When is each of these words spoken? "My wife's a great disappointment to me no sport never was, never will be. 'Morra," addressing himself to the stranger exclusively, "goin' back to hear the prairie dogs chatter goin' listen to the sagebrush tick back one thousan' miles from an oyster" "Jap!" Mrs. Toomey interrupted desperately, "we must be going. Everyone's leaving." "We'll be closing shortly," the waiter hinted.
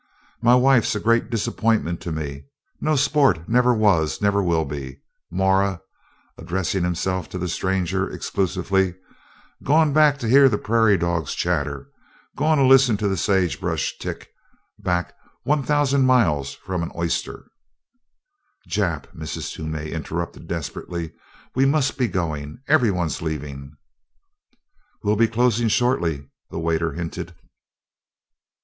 "My 0.41 0.55
wife's 0.55 0.95
a 0.95 0.99
great 0.99 1.29
disappointment 1.29 2.01
to 2.01 2.11
me 2.11 2.45
no 2.79 2.95
sport 2.95 3.47
never 3.47 3.71
was, 3.71 4.19
never 4.19 4.41
will 4.41 4.65
be. 4.65 4.99
'Morra," 5.29 5.79
addressing 6.39 6.83
himself 6.83 7.29
to 7.29 7.37
the 7.37 7.47
stranger 7.47 8.09
exclusively, 8.09 8.95
"goin' 9.63 9.93
back 9.93 10.17
to 10.17 10.27
hear 10.27 10.49
the 10.49 10.57
prairie 10.57 10.97
dogs 10.97 11.35
chatter 11.35 11.91
goin' 12.35 12.67
listen 12.67 12.97
to 12.97 13.07
the 13.07 13.15
sagebrush 13.15 13.95
tick 13.99 14.31
back 14.79 15.13
one 15.43 15.61
thousan' 15.61 16.03
miles 16.03 16.55
from 16.55 16.81
an 16.81 16.91
oyster" 16.95 17.51
"Jap!" 18.71 19.03
Mrs. 19.15 19.53
Toomey 19.53 19.91
interrupted 19.91 20.47
desperately, 20.47 21.11
"we 21.53 21.67
must 21.67 21.99
be 21.99 22.07
going. 22.07 22.57
Everyone's 22.67 23.21
leaving." 23.21 23.75
"We'll 25.03 25.15
be 25.15 25.27
closing 25.27 25.67
shortly," 25.67 26.25
the 26.49 26.57
waiter 26.57 26.93
hinted. 26.93 27.35